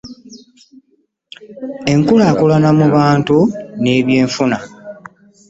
[1.93, 3.37] Enkulaakulana mu bantu
[3.81, 4.57] n'ebyenfuna.